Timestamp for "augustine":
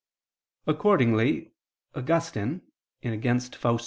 1.93-2.63